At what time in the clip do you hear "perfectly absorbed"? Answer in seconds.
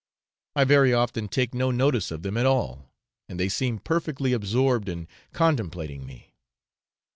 3.77-4.89